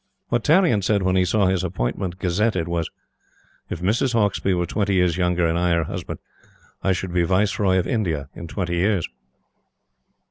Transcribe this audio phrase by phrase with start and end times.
[0.29, 2.89] What Tarrion said when he saw his appointment gazetted was:
[3.69, 4.13] "If Mrs.
[4.13, 6.17] Hauksbee were twenty years younger, and I her husband,
[6.81, 9.07] I should be Viceroy of India in twenty years."